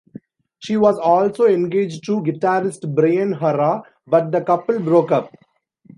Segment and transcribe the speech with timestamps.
[0.57, 5.31] She was also engaged to guitarist Brian Harrah, but the couple broke up.